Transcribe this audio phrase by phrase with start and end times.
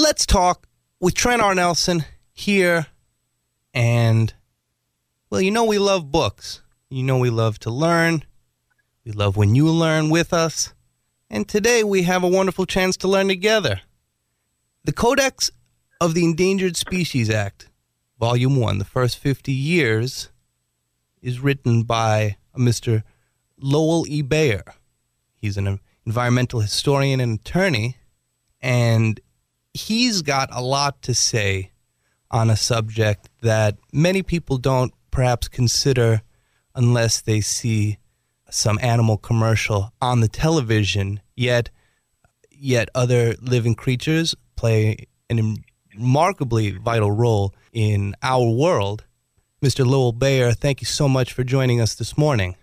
[0.00, 0.68] Let's talk
[1.00, 1.56] with Trent R.
[1.56, 2.86] Nelson here.
[3.74, 4.32] And,
[5.28, 6.62] well, you know, we love books.
[6.88, 8.24] You know, we love to learn.
[9.04, 10.72] We love when you learn with us.
[11.28, 13.80] And today we have a wonderful chance to learn together.
[14.84, 15.50] The Codex
[16.00, 17.68] of the Endangered Species Act,
[18.20, 20.30] Volume 1, the first 50 years,
[21.20, 23.02] is written by Mr.
[23.58, 24.22] Lowell E.
[24.22, 24.62] Baier.
[25.34, 27.96] He's an environmental historian and attorney,
[28.60, 29.20] and
[29.78, 31.70] he's got a lot to say
[32.30, 36.22] on a subject that many people don't perhaps consider
[36.74, 37.98] unless they see
[38.50, 41.20] some animal commercial on the television.
[41.36, 41.70] Yet
[42.50, 45.56] yet other living creatures play an
[45.94, 49.04] remarkably vital role in our world.
[49.62, 52.56] Mr lowell baier thank you so much for joining us this morning.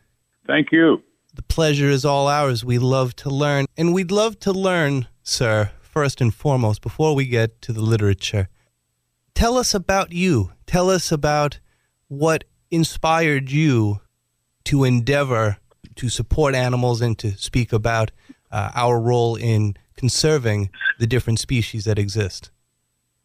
[0.47, 1.01] Thank you.
[1.33, 2.63] The pleasure is all ours.
[2.63, 7.25] We love to learn and we'd love to learn sir first and foremost before we
[7.25, 8.49] get to the literature
[9.33, 11.59] tell us about you tell us about
[12.09, 14.01] what inspired you
[14.65, 15.57] to endeavor
[15.95, 18.11] to support animals and to speak about
[18.51, 22.51] uh, our role in conserving the different species that exist?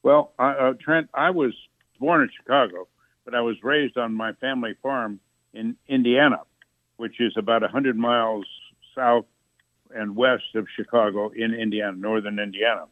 [0.03, 1.53] Well, uh, Trent, I was
[1.99, 2.89] born in Chicago,
[3.25, 5.21] but I was raised on my family farm
[5.53, 6.41] in Indiana,
[6.97, 8.47] which is about 100 miles
[8.95, 9.27] south
[9.95, 12.85] and west of Chicago in Indiana, northern Indiana,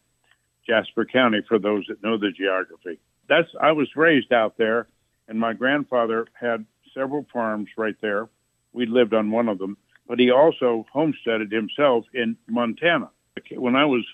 [0.67, 2.99] Jasper County, for those that know the geography.
[3.29, 4.89] That's I was raised out there,
[5.29, 8.29] and my grandfather had several farms right there.
[8.73, 9.77] We lived on one of them,
[10.07, 13.11] but he also homesteaded himself in Montana.
[13.53, 14.05] When I was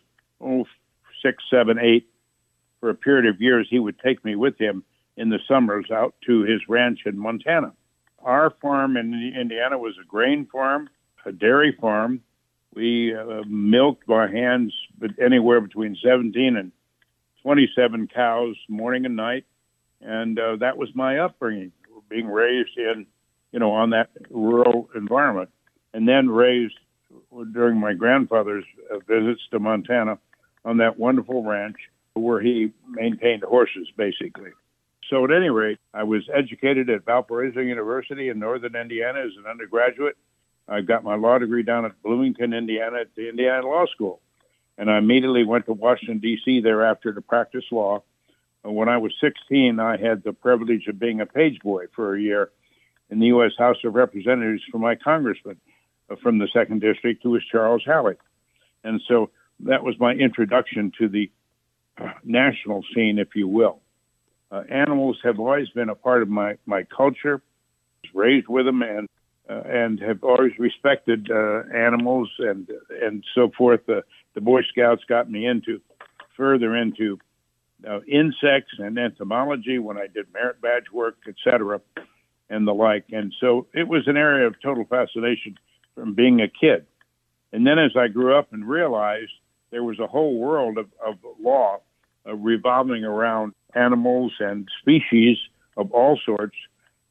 [0.41, 0.67] oh
[1.23, 2.09] six, seven, eight,
[2.81, 4.85] for a period of years, he would take me with him
[5.17, 7.73] in the summers out to his ranch in Montana.
[8.23, 10.91] Our farm in Indiana was a grain farm,
[11.25, 12.21] a dairy farm.
[12.75, 16.73] We uh, milked by hands, but anywhere between 17 and
[17.43, 19.45] 27 cows morning and night,
[20.01, 21.73] and uh, that was my upbringing,
[22.09, 23.07] being raised in,
[23.53, 25.51] you know, on that rural environment
[25.93, 26.75] and then raised
[27.53, 30.19] during my grandfather's uh, visits to Montana
[30.65, 31.77] on that wonderful ranch
[32.15, 34.51] where he maintained horses, basically.
[35.11, 39.49] So, at any rate, I was educated at Valparaiso University in northern Indiana as an
[39.49, 40.17] undergraduate.
[40.69, 44.21] I got my law degree down at Bloomington, Indiana, at the Indiana Law School.
[44.79, 46.61] And I immediately went to Washington, D.C.
[46.61, 48.03] thereafter to practice law.
[48.65, 52.15] And when I was 16, I had the privilege of being a page boy for
[52.15, 52.51] a year
[53.11, 53.53] in the U.S.
[53.59, 55.61] House of Representatives for my congressman
[56.23, 58.19] from the second district, who was Charles Halleck.
[58.83, 61.31] And so that was my introduction to the
[61.99, 63.81] uh, national scene, if you will.
[64.51, 67.43] Uh, animals have always been a part of my, my culture.
[67.43, 69.09] I was raised with them and
[69.49, 72.71] uh, and have always respected uh, animals and
[73.03, 73.81] and so forth.
[73.87, 74.03] the
[74.41, 75.81] Boy Scouts got me into
[76.37, 77.19] further into
[77.89, 81.81] uh, insects and entomology when I did merit badge work, etc.,
[82.51, 83.05] and the like.
[83.13, 85.59] And so it was an area of total fascination
[85.95, 86.87] from being a kid.
[87.53, 89.31] And then as I grew up and realized
[89.71, 91.81] there was a whole world of, of law
[92.27, 95.37] uh, revolving around animals and species
[95.77, 96.57] of all sorts,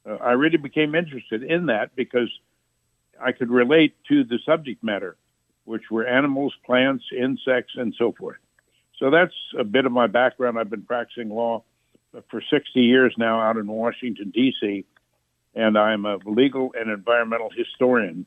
[0.08, 2.30] uh, I really became interested in that because
[3.20, 5.16] I could relate to the subject matter,
[5.64, 8.36] which were animals, plants, insects, and so forth.
[8.98, 10.58] So that's a bit of my background.
[10.58, 11.64] I've been practicing law
[12.30, 14.84] for 60 years now out in Washington, D.C.,
[15.56, 18.26] and I'm a legal and environmental historian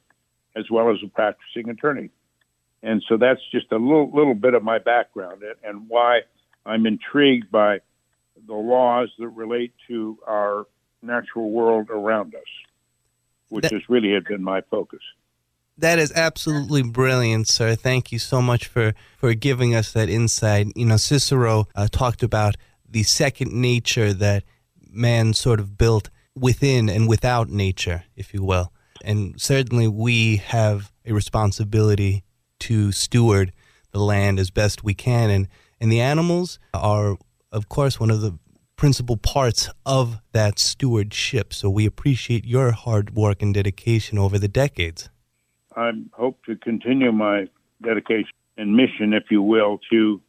[0.55, 2.09] as well as a practicing attorney.
[2.81, 6.21] And so that's just a little, little bit of my background and why
[6.65, 7.79] I'm intrigued by
[8.45, 10.65] the laws that relate to our
[11.01, 12.41] natural world around us,
[13.49, 15.01] which that, has really had been my focus.
[15.77, 17.75] That is absolutely brilliant, sir.
[17.75, 20.67] Thank you so much for, for giving us that insight.
[20.75, 22.55] You know, Cicero uh, talked about
[22.89, 24.43] the second nature that
[24.89, 28.71] man sort of built within and without nature, if you will.
[29.03, 32.23] And certainly we have a responsibility
[32.61, 33.53] to steward
[33.91, 35.29] the land as best we can.
[35.29, 35.47] And,
[35.79, 37.17] and the animals are,
[37.51, 38.37] of course, one of the
[38.77, 41.53] principal parts of that stewardship.
[41.53, 45.09] So we appreciate your hard work and dedication over the decades.
[45.75, 47.47] I hope to continue my
[47.83, 50.21] dedication and mission, if you will, to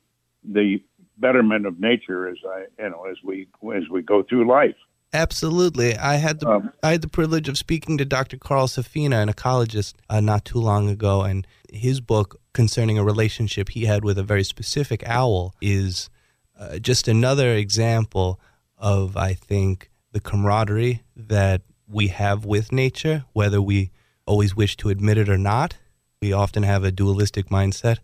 [0.43, 0.83] the
[1.19, 4.77] betterment of nature as I, you know, as we as we go through life.
[5.13, 5.97] Absolutely.
[5.97, 8.37] I had the um, I had the privilege of speaking to Dr.
[8.37, 13.71] Carl Safina, an ecologist, uh, not too long ago, and his book concerning a relationship
[13.71, 16.11] he had with a very specific owl is
[16.59, 18.41] uh, just another example
[18.77, 23.91] of, I think, the camaraderie that we have with nature, whether we
[24.27, 25.77] always wish to admit it or not.
[26.21, 27.99] We often have a dualistic mindset,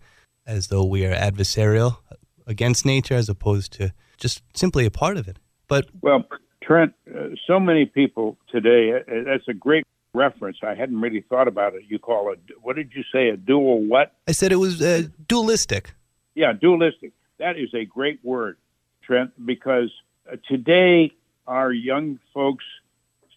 [0.47, 1.99] as though we are adversarial
[2.47, 5.39] against nature as opposed to just simply a part of it.
[5.69, 6.25] But well,
[6.63, 8.93] Trent, uh, so many people today.
[8.93, 10.59] Uh, that's a great reference.
[10.63, 11.83] I hadn't really thought about it.
[11.89, 13.29] You call it what did you say?
[13.29, 14.13] A dual what?
[14.29, 15.95] I said it was uh, dualistic.
[16.35, 17.13] Yeah, dualistic.
[17.39, 18.59] That is a great word,
[19.03, 19.91] Trent, because
[20.31, 21.13] uh, today
[21.47, 22.65] our young folks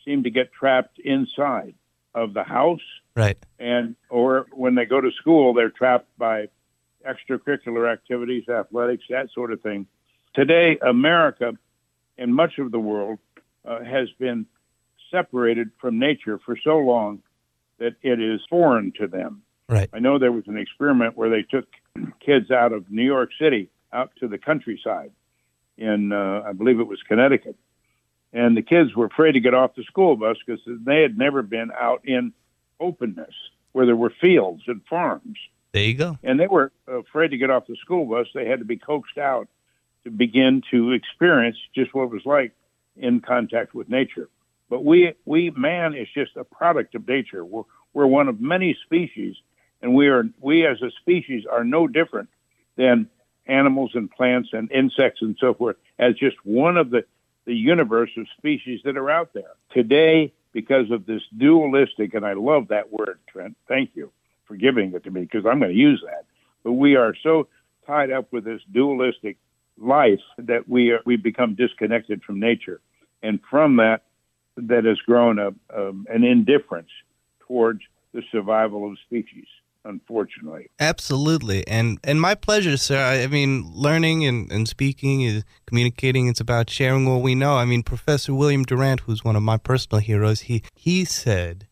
[0.06, 1.74] seem to get trapped inside
[2.14, 2.82] of the house,
[3.16, 3.38] right?
[3.60, 6.50] And or when they go to school, they're trapped by
[7.08, 9.88] extracurricular activities, athletics, that sort of thing.
[10.34, 11.54] Today, America
[12.18, 13.20] and much of the world
[13.66, 14.46] uh, has been
[15.12, 17.22] separated from nature for so long
[17.80, 19.42] that it is foreign to them.
[19.70, 19.90] Right.
[19.94, 21.66] I know there was an experiment where they took
[22.20, 25.12] kids out of New York City out to the countryside
[25.78, 27.56] in, uh, I believe it was Connecticut.
[28.34, 31.42] And the kids were afraid to get off the school bus because they had never
[31.42, 32.34] been out in
[32.80, 33.34] openness
[33.72, 35.38] where there were fields and farms.
[35.72, 36.18] There you go.
[36.24, 38.28] And they were afraid to get off the school bus.
[38.34, 39.48] They had to be coaxed out
[40.04, 42.54] to begin to experience just what it was like
[42.96, 44.30] in contact with nature.
[44.70, 47.46] But we, we man is just a product of nature.
[47.46, 47.64] We're,
[47.94, 49.36] we're one of many species,
[49.82, 52.30] and we are we as a species are no different
[52.76, 53.10] than
[53.48, 57.04] animals and plants and insects and so forth as just one of the
[57.46, 59.52] the universe of species that are out there.
[59.74, 64.12] Today because of this dualistic and I love that word Trent thank you
[64.46, 66.26] for giving it to me because I'm going to use that.
[66.64, 67.48] But we are so
[67.86, 69.38] tied up with this dualistic
[69.78, 72.82] life that we are, we become disconnected from nature.
[73.24, 74.04] And from that
[74.58, 76.90] that has grown a, um, an indifference
[77.48, 77.82] towards
[78.14, 79.46] the survival of species
[79.88, 80.70] unfortunately.
[80.80, 81.68] Absolutely.
[81.68, 82.98] And and my pleasure sir.
[82.98, 87.56] I, I mean learning and, and speaking is communicating it's about sharing what we know.
[87.56, 91.68] I mean professor william durant who's one of my personal heroes he he said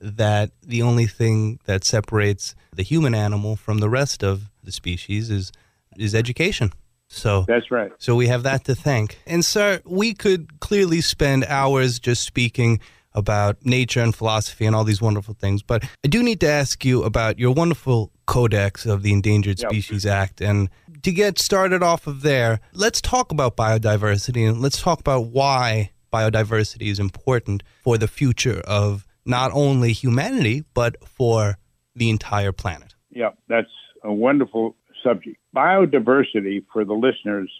[0.00, 5.30] that the only thing that separates the human animal from the rest of the species
[5.30, 5.52] is
[5.96, 6.72] is education.
[7.08, 7.92] So that's right.
[7.98, 9.18] So we have that to thank.
[9.26, 12.80] And sir, we could clearly spend hours just speaking
[13.14, 16.84] about nature and philosophy and all these wonderful things, but I do need to ask
[16.84, 19.70] you about your wonderful codex of the Endangered yep.
[19.70, 20.68] Species Act and
[21.02, 25.90] to get started off of there, let's talk about biodiversity and let's talk about why
[26.12, 31.58] biodiversity is important for the future of not only humanity but for
[31.94, 32.94] the entire planet.
[33.10, 33.68] Yeah, that's
[34.02, 35.36] a wonderful subject.
[35.54, 37.50] Biodiversity, for the listeners,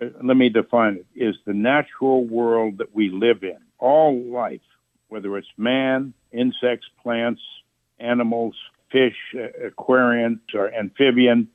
[0.00, 3.58] uh, let me define it, is the natural world that we live in.
[3.78, 4.60] All life,
[5.10, 7.42] whether it's man, insects, plants,
[7.98, 8.54] animals,
[8.90, 11.48] fish, uh, aquarian, or amphibian,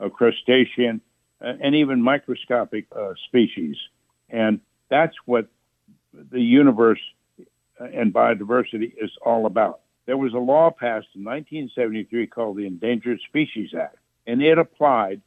[0.00, 1.00] uh, crustacean,
[1.40, 3.76] uh, and even microscopic uh, species.
[4.30, 5.48] And that's what
[6.12, 7.00] the universe
[7.78, 9.80] and biodiversity is all about.
[10.06, 15.22] There was a law passed in 1973 called the Endangered Species Act and it applied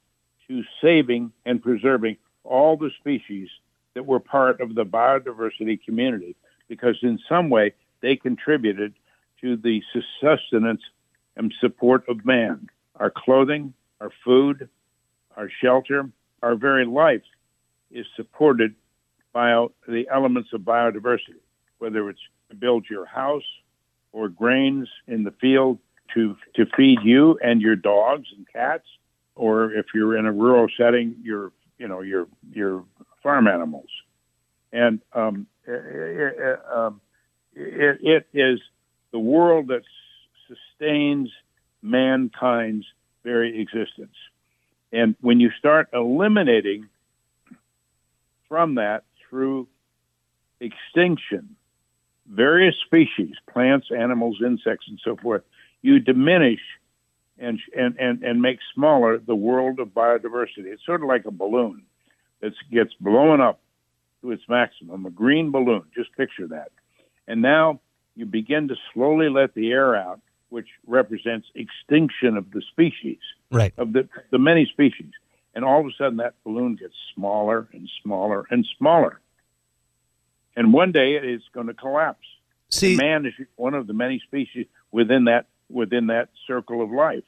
[0.48, 3.50] to saving and preserving all the species
[3.95, 6.36] that were part of the biodiversity community
[6.72, 8.94] because in some way they contributed
[9.42, 9.84] to the
[10.22, 10.82] sustenance
[11.36, 12.70] and support of man.
[12.96, 14.70] Our clothing, our food,
[15.36, 16.10] our shelter,
[16.42, 17.24] our very life
[17.92, 18.74] is supported
[19.34, 21.42] by the elements of biodiversity,
[21.80, 23.44] whether it's to build your house
[24.14, 25.78] or grains in the field
[26.14, 28.88] to to feed you and your dogs and cats,
[29.36, 32.86] or if you're in a rural setting, your you know your your
[33.22, 33.90] farm animals,
[34.72, 37.01] and um, it, it, um,
[37.53, 38.60] it, it is
[39.12, 39.84] the world that
[40.48, 41.30] sustains
[41.82, 42.86] mankind's
[43.24, 44.15] very existence.
[44.91, 46.89] And when you start eliminating
[48.48, 49.68] from that through
[50.60, 51.56] extinction
[52.30, 55.44] various species, plants, animals, insects, and so forth,
[55.82, 56.60] you diminish
[57.38, 60.65] and, and, and, and make smaller the world of biodiversity.
[60.65, 61.84] It's sort of like a balloon
[62.41, 63.61] that gets blown up
[64.22, 65.84] to its maximum, a green balloon.
[65.96, 66.72] Just picture that.
[67.28, 67.80] And now
[68.16, 73.20] you begin to slowly let the air out, which represents extinction of the species,
[73.51, 73.74] right?
[73.78, 75.12] Of the, the many species.
[75.54, 79.20] And all of a sudden, that balloon gets smaller and smaller and smaller.
[80.56, 82.25] And one day it is going to collapse.
[82.70, 87.24] See, man is one of the many species within that within that circle of life.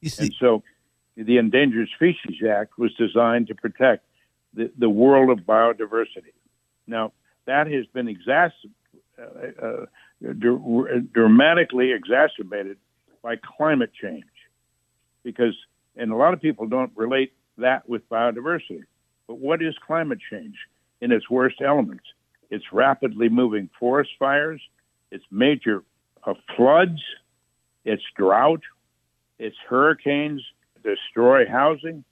[0.00, 0.62] You And so,
[1.16, 4.04] the Endangered Species Act was designed to protect
[4.54, 6.34] the, the world of biodiversity.
[6.86, 7.12] Now,
[7.46, 8.72] that has been exacerbated,
[9.62, 9.86] uh, uh,
[10.38, 12.78] dr- dramatically exacerbated
[13.22, 14.24] by climate change,
[15.22, 15.54] because
[15.96, 18.82] and a lot of people don't relate that with biodiversity.
[19.26, 20.56] But what is climate change
[21.00, 22.04] in its worst elements?
[22.50, 24.60] It's rapidly moving forest fires,
[25.10, 25.82] it's major
[26.24, 27.00] uh, floods,
[27.84, 28.62] it's drought,
[29.38, 30.42] it's hurricanes,
[30.82, 32.04] destroy housing,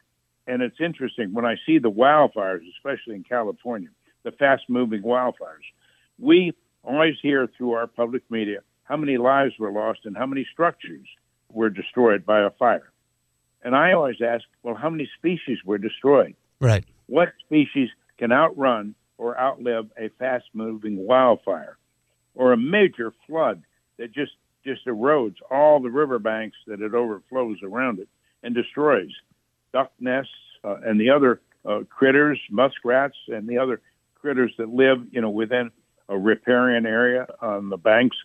[0.49, 3.91] and it's interesting when I see the wildfires, especially in California,
[4.25, 5.67] the fast moving wildfires.
[6.19, 10.47] We always hear through our public media how many lives were lost and how many
[10.51, 11.07] structures
[11.53, 12.91] were destroyed by a fire.
[13.63, 16.35] And I always ask, well, how many species were destroyed?
[16.61, 16.85] Right.
[17.07, 21.77] What species can outrun or outlive a fast moving wildfire
[22.35, 23.63] or a major flood
[23.99, 24.33] that just,
[24.65, 28.09] just erodes all the riverbanks that it overflows around it
[28.43, 29.11] and destroys
[29.73, 30.33] duck nests
[30.65, 33.81] uh, and the other uh, critters, muskrats, and the other
[34.15, 35.71] critters that live, you know, within
[36.09, 38.17] a riparian area on the banks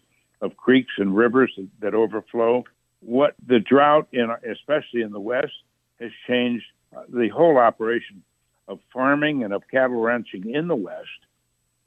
[0.41, 2.63] of creeks and rivers that, that overflow.
[3.01, 5.53] What the drought, in, especially in the West,
[5.99, 8.23] has changed uh, the whole operation
[8.67, 11.07] of farming and of cattle ranching in the West.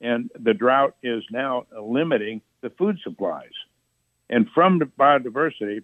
[0.00, 3.52] And the drought is now limiting the food supplies.
[4.28, 5.82] And from the biodiversity,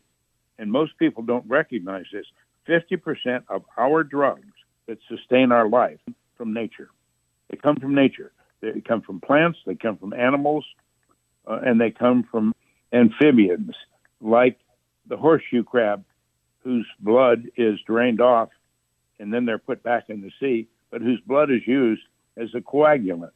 [0.59, 2.27] and most people don't recognize this,
[2.69, 4.53] 50% of our drugs
[4.87, 6.01] that sustain our life
[6.37, 6.89] from nature.
[7.51, 8.33] They come from nature.
[8.61, 10.65] They come from plants, they come from animals,
[11.49, 12.55] uh, and they come from
[12.93, 13.75] amphibians
[14.21, 14.59] like
[15.07, 16.05] the horseshoe crab,
[16.63, 18.51] whose blood is drained off
[19.23, 22.03] and then they're put back in the sea, but whose blood is used
[22.37, 23.31] as a coagulant.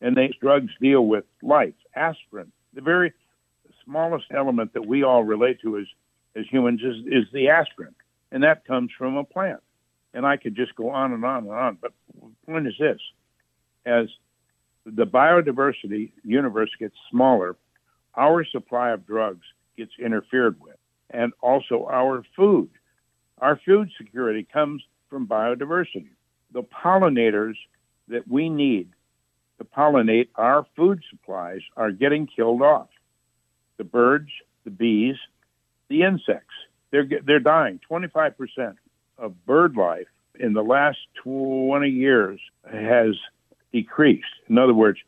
[0.00, 2.50] And these drugs deal with life, aspirin.
[2.74, 3.12] The very
[3.84, 5.86] smallest element that we all relate to as,
[6.34, 7.94] as humans is, is the aspirin,
[8.32, 9.60] and that comes from a plant.
[10.12, 11.78] And I could just go on and on and on.
[11.80, 13.00] But the point is this
[13.86, 14.06] as
[14.84, 17.56] the biodiversity universe gets smaller,
[18.16, 19.44] our supply of drugs
[19.76, 20.76] gets interfered with,
[21.10, 22.70] and also our food.
[23.38, 26.10] Our food security comes from biodiversity.
[26.52, 27.54] The pollinators
[28.08, 28.90] that we need
[29.58, 32.88] to pollinate our food supplies are getting killed off.
[33.76, 34.30] The birds,
[34.64, 35.16] the bees,
[35.88, 36.54] the insects,
[36.90, 37.80] they're, they're dying.
[37.90, 38.76] 25%
[39.18, 40.06] of bird life
[40.38, 43.14] in the last 20 years has
[43.72, 44.24] decreased.
[44.48, 44.98] In other words,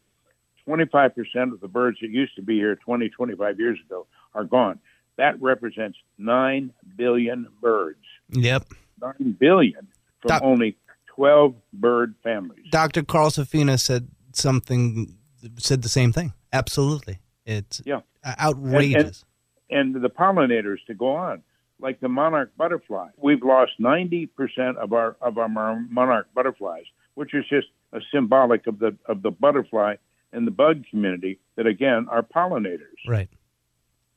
[0.69, 4.79] 25% of the birds that used to be here 20, 25 years ago are gone.
[5.17, 8.05] That represents 9 billion birds.
[8.31, 8.65] Yep.
[9.01, 9.89] 9 billion
[10.21, 10.77] from Doc- only
[11.09, 12.67] 12 bird families.
[12.71, 13.03] Dr.
[13.03, 15.17] Carl Safina said something,
[15.59, 16.33] said the same thing.
[16.53, 17.19] Absolutely.
[17.45, 18.01] It's yeah.
[18.25, 19.25] outrageous.
[19.69, 21.43] And, and, and the pollinators to go on
[21.83, 23.09] like the monarch butterfly.
[23.17, 26.85] We've lost 90% of our of our monarch butterflies,
[27.15, 29.97] which is just a symbolic of the of the butterfly
[30.33, 33.03] and the bug community that again are pollinators.
[33.07, 33.29] Right.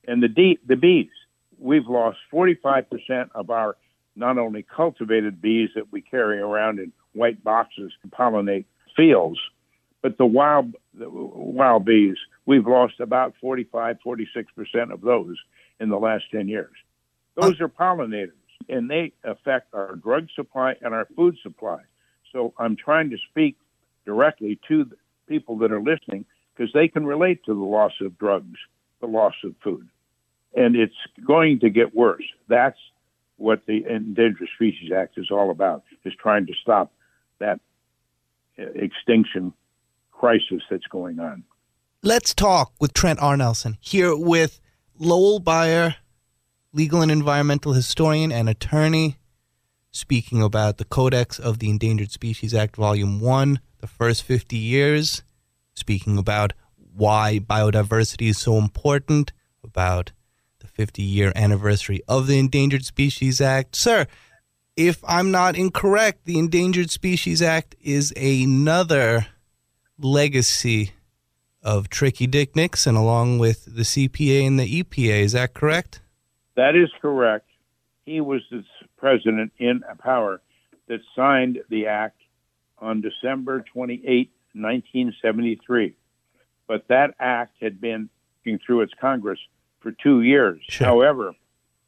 [0.08, 1.10] And the de- the bees,
[1.58, 3.76] we've lost 45% of our
[4.16, 9.40] not only cultivated bees that we carry around in white boxes to pollinate fields,
[10.02, 15.36] but the wild the wild bees, we've lost about 45, 46% of those
[15.80, 16.72] in the last 10 years.
[17.36, 18.32] Those are pollinators,
[18.70, 21.82] and they affect our drug supply and our food supply.
[22.32, 23.58] So I'm trying to speak
[24.06, 24.96] directly to the
[25.28, 26.26] people that are listening
[26.56, 28.58] because they can relate to the loss of drugs,
[29.02, 29.88] the loss of food.
[30.56, 32.24] And it's going to get worse.
[32.48, 32.78] That's
[33.38, 36.94] what the Endangered Species Act is all about, is trying to stop
[37.40, 37.60] that
[38.58, 39.54] uh, extinction
[40.12, 41.44] crisis that's going on.
[42.02, 43.36] Let's talk with Trent R.
[43.36, 44.62] Nelson here with
[44.98, 45.96] Lowell Baier
[46.76, 49.18] legal and environmental historian and attorney,
[49.92, 55.24] speaking about the Codex of the Endangered Species Act, Volume 1, the first 50 years,
[55.74, 56.52] speaking about
[56.94, 59.32] why biodiversity is so important,
[59.64, 60.12] about
[60.60, 63.78] the 50 year anniversary of the Endangered Species Act.
[63.78, 64.06] Sir,
[64.76, 69.28] if I'm not incorrect, the Endangered Species Act is another
[69.98, 70.92] legacy
[71.64, 75.22] of Tricky Dick Nixon along with the CPA and the EPA.
[75.22, 76.02] Is that correct?
[76.56, 77.48] That is correct.
[78.06, 78.64] He was the
[78.98, 80.42] president in power
[80.88, 82.22] that signed the act
[82.80, 85.96] on December 28, 1973.
[86.68, 88.10] But that act had been
[88.44, 89.40] going through its Congress
[89.80, 90.62] for two years.
[90.68, 90.88] Sure.
[90.88, 91.34] However,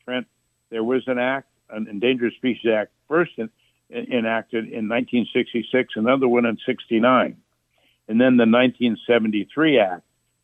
[0.06, 0.28] Trent,
[0.70, 3.50] there was an act, an Endangered Species Act, first in,
[3.90, 7.38] in, enacted in 1966, another one in 69.
[8.10, 10.04] And then the 1973 Act,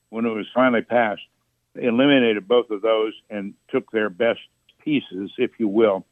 [0.09, 1.21] when it was finally passed,
[1.75, 4.39] eliminated both of those and took their best
[4.83, 6.05] pieces, if you will,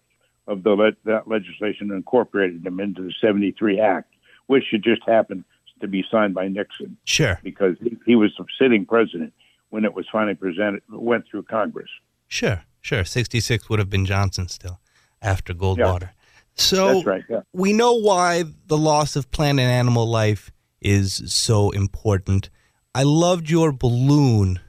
[0.47, 4.13] of the le- that legislation and incorporated them into the 73 Act,
[4.47, 5.43] which had just happened
[5.81, 6.97] to be signed by Nixon.
[7.05, 7.39] Sure.
[7.43, 9.33] Because he, he was the sitting president
[9.69, 11.89] when it was finally presented, went through Congress.
[12.27, 13.03] Sure, sure.
[13.03, 14.79] 66 would have been Johnson still
[15.21, 16.01] after Goldwater.
[16.01, 16.07] Yeah.
[16.55, 17.41] So right, yeah.
[17.53, 20.51] we know why the loss of plant and animal life
[20.81, 22.49] is so important.
[22.93, 24.59] I loved your balloon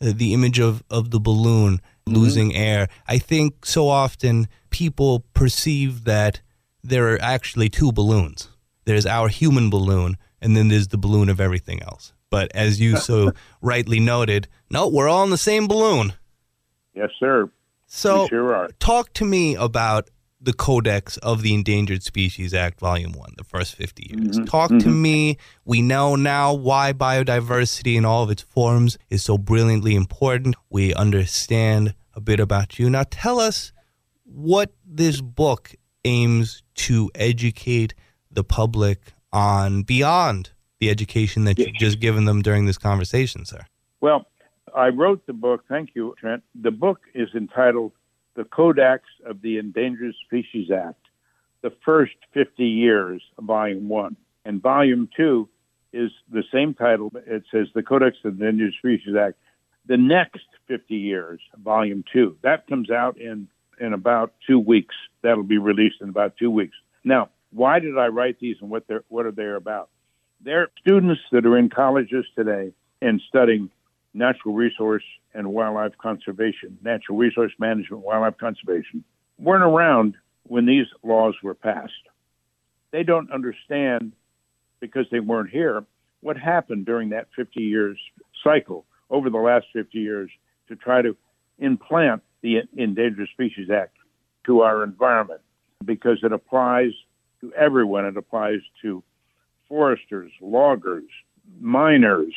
[0.00, 2.14] the image of, of the balloon mm-hmm.
[2.14, 2.88] losing air.
[3.06, 6.40] I think so often people perceive that
[6.82, 8.48] there are actually two balloons.
[8.84, 12.12] There's our human balloon, and then there's the balloon of everything else.
[12.30, 16.14] But as you so rightly noted, no, we're all in the same balloon.
[16.94, 17.50] Yes, sir.
[17.86, 18.68] So, we sure are.
[18.78, 20.08] talk to me about
[20.40, 24.38] the Codex of the Endangered Species Act, Volume 1, the first 50 years.
[24.38, 25.00] Mhm, Talk to mhm.
[25.00, 25.36] me.
[25.64, 30.56] We know now why biodiversity in all of its forms is so brilliantly important.
[30.70, 32.88] We understand a bit about you.
[32.88, 33.72] Now, tell us
[34.24, 37.94] what this book aims to educate
[38.30, 43.66] the public on beyond the education that you've just given them during this conversation, sir.
[44.00, 44.26] Well,
[44.74, 45.64] I wrote the book.
[45.68, 46.42] Thank you, Trent.
[46.54, 47.92] The book is entitled
[48.34, 51.00] The Codex of the Endangered Species Act,
[51.62, 54.16] the first 50 years, volume one.
[54.44, 55.48] And volume two
[55.92, 57.12] is the same title.
[57.26, 59.36] It says The Codex of the Endangered Species Act,
[59.86, 62.36] the next 50 years, volume two.
[62.42, 63.48] That comes out in,
[63.80, 64.94] in about two weeks.
[65.22, 66.76] That'll be released in about two weeks.
[67.04, 69.90] Now, why did I write these and what, they're, what are they about?
[70.42, 72.72] They're students that are in colleges today
[73.02, 73.70] and studying
[74.14, 79.04] natural resource and wildlife conservation, natural resource management, wildlife conservation,
[79.38, 81.92] weren't around when these laws were passed.
[82.90, 84.12] They don't understand
[84.80, 85.84] because they weren't here
[86.20, 87.98] what happened during that 50 years
[88.42, 90.30] cycle over the last 50 years
[90.68, 91.16] to try to
[91.58, 93.96] implant the Endangered Species Act
[94.46, 95.40] to our environment
[95.84, 96.92] because it applies
[97.40, 98.04] to everyone.
[98.04, 99.02] It applies to
[99.68, 101.04] foresters, loggers,
[101.60, 102.34] miners,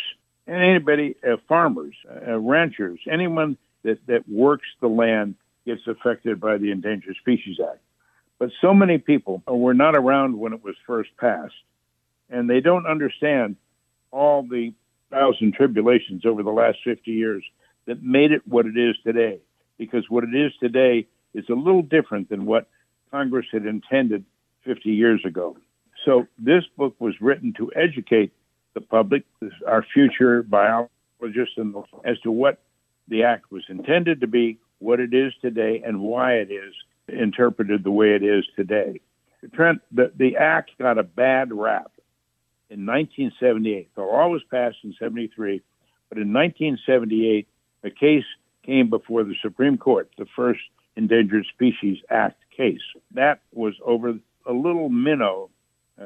[0.48, 5.36] and anybody, uh, farmers, uh, ranchers, anyone that, that works the land
[5.66, 7.80] gets affected by the Endangered Species Act.
[8.40, 11.54] But so many people were not around when it was first passed,
[12.30, 13.56] and they don't understand
[14.12, 14.74] all the
[15.10, 17.44] thousand tribulations over the last 50 years
[17.86, 19.40] that made it what it is today.
[19.78, 22.68] Because what it is today is a little different than what
[23.12, 24.26] Congress had intended
[24.66, 25.58] 50 years ago.
[26.06, 28.34] So this book was written to educate
[28.74, 29.24] the public,
[29.68, 32.60] our future biologists, and as to what
[33.08, 36.74] the act was intended to be, what it is today, and why it is
[37.08, 39.00] interpreted the way it is today.
[39.54, 41.92] Trent, the, the act got a bad rap
[42.70, 43.94] in 1978.
[43.96, 45.62] The law was passed in 73,
[46.10, 47.48] but in 1978,
[47.84, 48.24] a case
[48.66, 50.62] came before the Supreme Court, the first
[50.96, 52.82] Endangered Species Act case.
[53.14, 55.50] That was over a little minnow,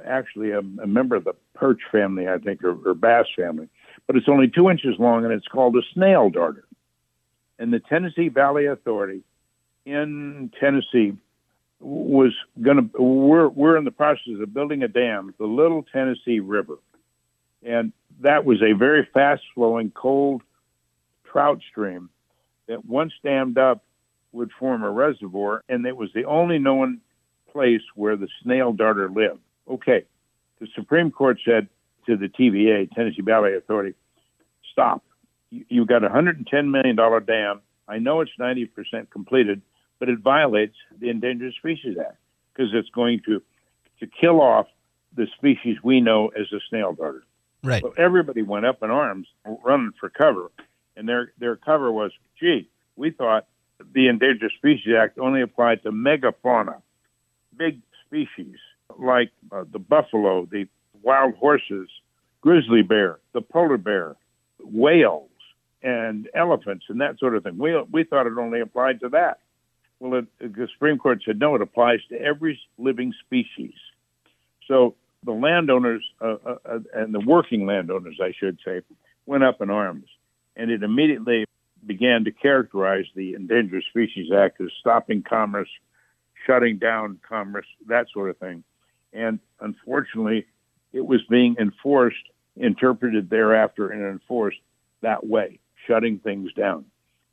[0.05, 3.69] actually a, a member of the perch family, I think, or, or bass family,
[4.05, 6.65] but it's only two inches long and it's called a snail darter.
[7.59, 9.21] And the Tennessee Valley Authority
[9.85, 11.13] in Tennessee
[11.79, 16.39] was going to, we're, we're in the process of building a dam, the Little Tennessee
[16.39, 16.77] River.
[17.63, 20.41] And that was a very fast flowing, cold
[21.25, 22.09] trout stream
[22.67, 23.83] that once dammed up
[24.31, 26.99] would form a reservoir, and it was the only known
[27.51, 29.39] place where the snail darter lived.
[29.69, 30.05] Okay,
[30.59, 31.67] the Supreme Court said
[32.05, 33.95] to the TVA, Tennessee Valley Authority,
[34.71, 35.03] stop.
[35.49, 37.61] You, you got a $110 million dam.
[37.87, 39.61] I know it's 90% completed,
[39.99, 42.17] but it violates the Endangered Species Act
[42.53, 43.41] because it's going to,
[43.99, 44.67] to kill off
[45.15, 47.23] the species we know as the snail darter.
[47.63, 47.81] Right.
[47.81, 49.27] So everybody went up in arms,
[49.63, 50.51] running for cover,
[50.95, 53.47] and their their cover was, gee, we thought
[53.93, 56.81] the Endangered Species Act only applied to megafauna,
[57.55, 58.57] big species
[58.97, 60.67] like uh, the buffalo, the
[61.01, 61.89] wild horses,
[62.41, 64.15] grizzly bear, the polar bear,
[64.59, 65.29] whales,
[65.83, 67.57] and elephants, and that sort of thing.
[67.57, 69.39] We we thought it only applied to that.
[69.99, 73.73] Well, it, the Supreme Court said no, it applies to every living species.
[74.67, 78.81] So the landowners uh, uh, and the working landowners, I should say,
[79.25, 80.05] went up in arms,
[80.55, 81.45] and it immediately
[81.85, 85.69] began to characterize the Endangered Species Act as stopping commerce,
[86.45, 88.63] shutting down commerce, that sort of thing.
[89.13, 90.45] And unfortunately,
[90.93, 92.23] it was being enforced,
[92.55, 94.59] interpreted thereafter, and enforced
[95.01, 96.85] that way, shutting things down.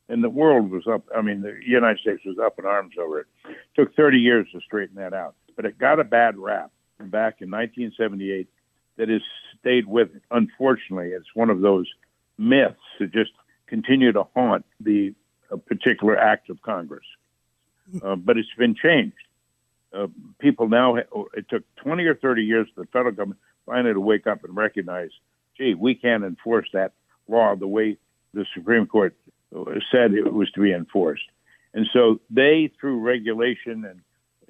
[0.09, 3.21] And the world was up, I mean, the United States was up in arms over
[3.21, 3.27] it.
[3.49, 7.41] it took 30 years to straighten that out, but it got a bad rap back
[7.41, 8.49] in 1978
[8.97, 9.23] that has
[9.59, 10.23] stayed with it.
[10.31, 11.87] Unfortunately, it's one of those
[12.39, 13.33] myths that just
[13.67, 15.15] continue to haunt the
[15.51, 17.05] uh, particular act of Congress.
[18.03, 19.17] Uh, but it's been changed.
[19.95, 24.01] Uh, people now, it took 20 or 30 years for the federal government finally to
[24.01, 25.11] wake up and recognize,
[25.57, 26.93] gee, we can't enforce that
[27.29, 27.97] law the way
[28.33, 29.17] the Supreme Court
[29.91, 31.25] said it was to be enforced.
[31.73, 34.01] And so they, through regulation and,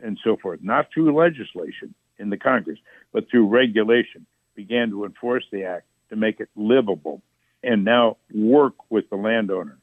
[0.03, 2.79] and so forth, not through legislation in the Congress,
[3.13, 7.23] but through regulation, began to enforce the act to make it livable
[7.63, 9.79] and now work with the landowner.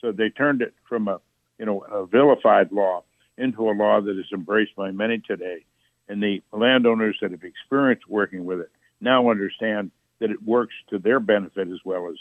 [0.00, 1.20] So they turned it from a
[1.58, 3.04] you know a vilified law
[3.42, 5.64] into a law that is embraced by many today
[6.08, 10.98] And the landowners that have experienced working with it now understand that it works to
[10.98, 12.16] their benefit as well as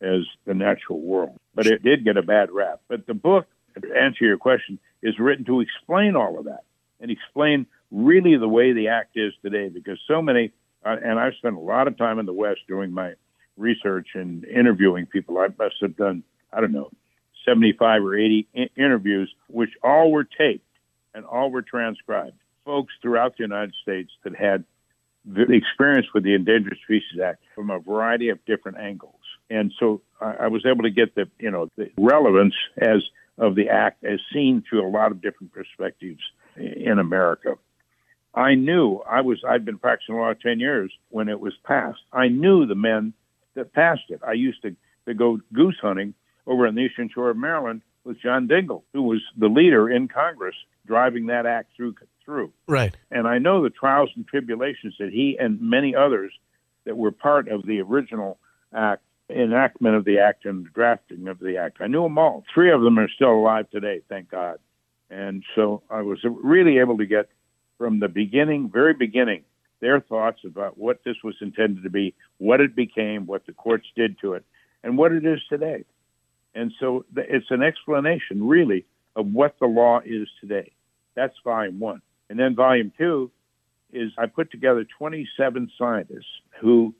[0.00, 1.38] as the natural world.
[1.54, 2.80] But it did get a bad rap.
[2.88, 3.46] But the book,
[3.80, 6.64] to answer your question, is written to explain all of that
[7.00, 10.52] and explain really the way the act is today because so many
[10.84, 13.14] uh, and I've spent a lot of time in the West doing my
[13.56, 15.38] research and interviewing people.
[15.38, 16.22] I must have done,
[16.52, 16.90] I don't know,
[17.44, 20.66] 75 or 80 I- interviews, which all were taped
[21.14, 22.36] and all were transcribed.
[22.64, 24.64] Folks throughout the United States that had
[25.48, 29.14] experience with the Endangered Species Act from a variety of different angles.
[29.50, 33.02] And so I, I was able to get the, you know, the relevance as
[33.38, 36.20] of the act as seen through a lot of different perspectives
[36.56, 37.56] in America.
[38.34, 42.00] I knew I was I'd been practicing law 10 years when it was passed.
[42.12, 43.12] I knew the men
[43.54, 44.20] that passed it.
[44.26, 44.74] I used to,
[45.06, 46.14] to go goose hunting
[46.46, 50.08] over on the eastern shore of Maryland with John Dingell, who was the leader in
[50.08, 50.54] Congress
[50.86, 52.52] driving that act through through.
[52.66, 52.94] Right.
[53.10, 56.32] And I know the trials and tribulations that he and many others
[56.84, 58.38] that were part of the original
[58.74, 61.78] act, enactment of the act and the drafting of the act.
[61.80, 62.44] I knew them all.
[62.52, 64.58] Three of them are still alive today, thank God.
[65.10, 67.28] And so I was really able to get
[67.78, 69.44] from the beginning, very beginning,
[69.80, 73.86] their thoughts about what this was intended to be, what it became, what the courts
[73.94, 74.44] did to it,
[74.82, 75.84] and what it is today.
[76.54, 78.86] And so it's an explanation, really,
[79.16, 80.72] of what the law is today.
[81.14, 82.02] That's volume one.
[82.30, 83.30] And then volume two
[83.92, 86.26] is I put together 27 scientists
[86.60, 86.94] who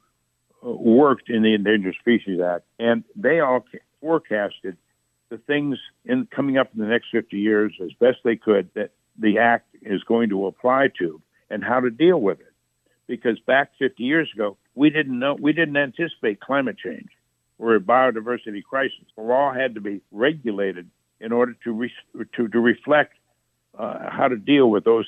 [0.64, 3.64] uh, worked in the Endangered Species Act, and they all
[4.00, 4.76] forecasted
[5.30, 8.90] the things in coming up in the next 50 years as best they could that
[9.18, 12.52] the act is going to apply to and how to deal with it.
[13.06, 17.08] Because back 50 years ago, we didn't know, we didn't anticipate climate change
[17.58, 19.04] or a biodiversity crisis.
[19.16, 20.88] The law had to be regulated
[21.20, 21.92] in order to re,
[22.36, 23.14] to, to reflect
[23.78, 25.06] uh, how to deal with those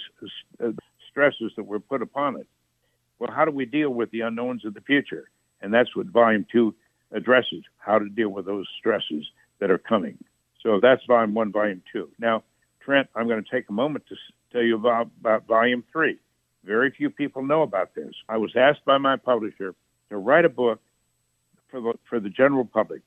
[0.63, 0.71] uh,
[1.11, 2.47] stresses that were put upon it.
[3.19, 5.31] Well, how do we deal with the unknowns of the future?
[5.61, 6.75] And that's what Volume Two
[7.13, 9.25] addresses: how to deal with those stresses
[9.59, 10.19] that are coming.
[10.63, 12.11] So that's Volume One, Volume Two.
[12.19, 12.45] Now,
[12.81, 14.17] Trent, I'm going to take a moment to
[14.53, 16.19] tell you about, about Volume Three.
[16.65, 18.13] Very few people know about this.
[18.29, 19.75] I was asked by my publisher
[20.11, 20.81] to write a book
[21.77, 23.03] for the for the general public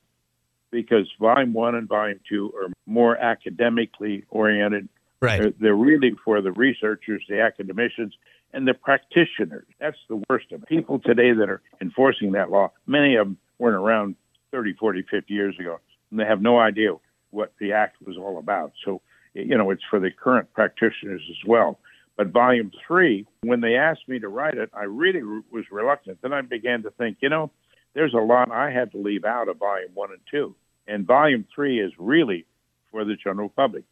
[0.70, 4.88] because Volume One and Volume Two are more academically oriented.
[5.20, 5.40] Right.
[5.40, 8.14] They're, they're really for the researchers, the academicians,
[8.52, 9.66] and the practitioners.
[9.78, 10.68] That's the worst of it.
[10.68, 14.16] People today that are enforcing that law, many of them weren't around
[14.52, 15.78] 30, 40, 50 years ago,
[16.10, 16.92] and they have no idea
[17.30, 18.72] what the act was all about.
[18.84, 19.02] So,
[19.34, 21.78] you know, it's for the current practitioners as well.
[22.16, 26.18] But volume three, when they asked me to write it, I really was reluctant.
[26.22, 27.50] Then I began to think, you know,
[27.94, 30.54] there's a lot I had to leave out of volume one and two.
[30.86, 32.46] And volume three is really
[32.90, 33.84] for the general public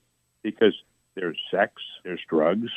[0.42, 0.74] because
[1.14, 2.70] there's sex, there's drugs,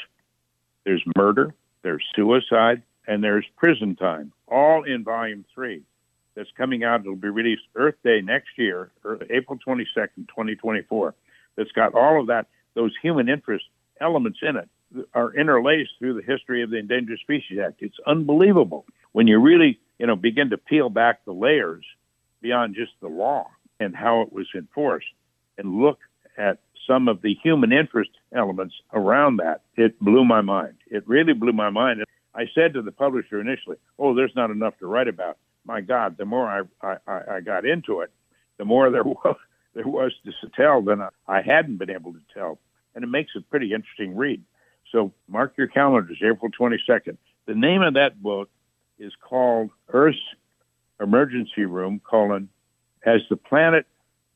[0.85, 1.53] there's murder,
[1.83, 5.81] there's suicide, and there's prison time, all in volume three.
[6.35, 7.01] That's coming out.
[7.01, 8.91] It'll be released Earth Day next year,
[9.29, 11.13] April 22nd, 2024.
[11.55, 13.65] That's got all of that, those human interest
[13.99, 14.69] elements in it
[15.13, 17.81] are interlaced through the history of the Endangered Species Act.
[17.81, 21.85] It's unbelievable when you really, you know, begin to peel back the layers
[22.41, 23.47] beyond just the law
[23.79, 25.05] and how it was enforced
[25.59, 25.99] and look
[26.39, 29.61] at some of the human interest elements around that.
[29.75, 30.73] It blew my mind.
[30.87, 32.03] It really blew my mind.
[32.33, 36.17] I said to the publisher initially, "Oh, there's not enough to write about." My God,
[36.17, 36.61] the more I
[37.05, 38.09] I, I got into it,
[38.57, 39.37] the more there was
[39.75, 42.57] there was to tell than I hadn't been able to tell,
[42.95, 44.41] and it makes a pretty interesting read.
[44.91, 47.17] So mark your calendars, April 22nd.
[47.45, 48.49] The name of that book
[49.01, 50.17] is called Earth's
[50.99, 52.49] Emergency Room: colon,
[53.05, 53.85] As the planet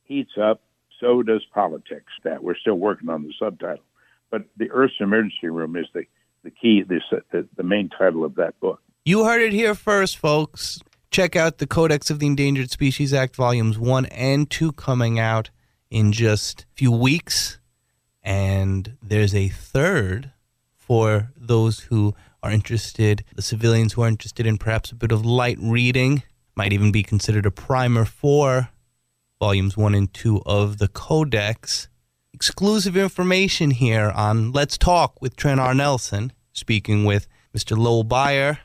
[0.04, 0.62] heats up,
[1.00, 2.12] so does politics.
[2.24, 3.84] That we're still working on the subtitle,
[4.30, 6.06] but the Earth's Emergency Room is the
[6.44, 7.02] the key, the,
[7.32, 8.80] the, the main title of that book.
[9.04, 10.80] You heard it here first, folks.
[11.12, 15.50] Check out the Codex of the Endangered Species Act, volumes one and two, coming out
[15.90, 17.60] in just a few weeks.
[18.24, 20.32] And there's a third
[20.76, 25.26] for those who are interested, the civilians who are interested in perhaps a bit of
[25.26, 26.22] light reading,
[26.56, 28.70] might even be considered a primer for
[29.40, 31.90] volumes one and two of the Codex.
[32.34, 35.74] Exclusive information here on Let's Talk with Trent R.
[35.74, 37.76] Nelson, speaking with Mr.
[37.76, 38.60] Lowell Baier,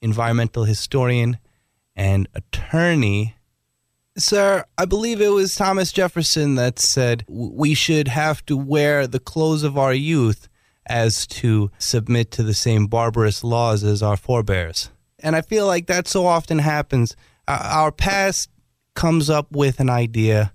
[0.00, 1.36] environmental historian
[1.94, 3.36] and attorney.
[4.16, 9.20] Sir, I believe it was Thomas Jefferson that said we should have to wear the
[9.20, 10.48] clothes of our youth
[10.86, 14.90] as to submit to the same barbarous laws as our forebears.
[15.20, 17.16] And I feel like that so often happens.
[17.48, 18.50] Our past
[18.94, 20.52] comes up with an idea,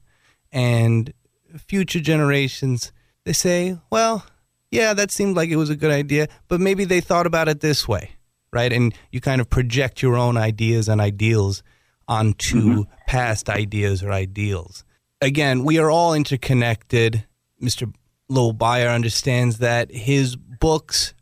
[0.51, 1.13] and
[1.57, 2.91] future generations,
[3.25, 4.25] they say, well,
[4.71, 7.59] yeah, that seemed like it was a good idea, but maybe they thought about it
[7.59, 8.11] this way,
[8.51, 8.71] right?
[8.71, 11.61] And you kind of project your own ideas and ideals
[12.07, 12.81] onto mm-hmm.
[13.07, 14.83] past ideas or ideals.
[15.21, 17.25] Again, we are all interconnected.
[17.61, 17.93] Mr.
[18.31, 21.13] Lowell Baier understands that his books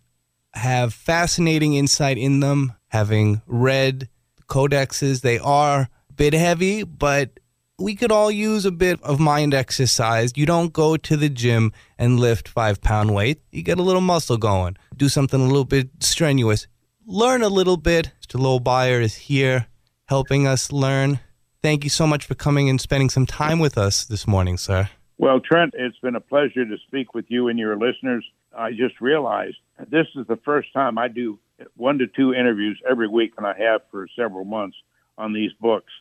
[0.53, 4.09] have fascinating insight in them, having read
[4.47, 5.21] codexes.
[5.21, 7.39] They are a bit heavy, but
[7.79, 10.33] we could all use a bit of mind exercise.
[10.35, 13.41] You don't go to the gym and lift five pound weight.
[13.51, 14.77] You get a little muscle going.
[14.95, 16.67] Do something a little bit strenuous.
[17.07, 18.11] Learn a little bit.
[18.21, 18.39] Mr.
[18.39, 19.65] Lowell Baier is here
[20.05, 21.21] helping us learn.
[21.63, 24.89] Thank you so much for coming and spending some time with us this morning, sir.
[25.19, 28.25] Well, Trent, it's been a pleasure to speak with you and your listeners.
[28.57, 29.57] I just realized
[29.89, 31.37] this is the first time I do
[31.75, 34.77] one to two interviews every week, and I have for several months
[35.17, 35.91] on these books.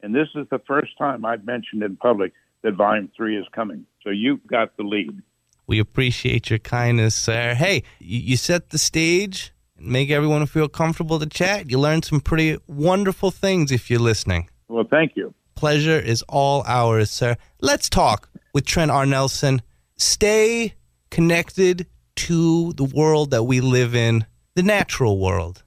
[0.00, 3.84] And this is the first time I've mentioned in public that volume three is coming.
[4.04, 5.22] So you've got the lead.
[5.66, 7.54] We appreciate your kindness, sir.
[7.54, 11.68] Hey, you set the stage and make everyone feel comfortable to chat.
[11.68, 14.48] You learned some pretty wonderful things if you're listening.
[14.68, 15.34] Well, thank you.
[15.58, 17.36] Pleasure is all ours, sir.
[17.60, 19.04] Let's talk with Trent R.
[19.04, 19.60] Nelson.
[19.96, 20.74] Stay
[21.10, 25.64] connected to the world that we live in, the natural world.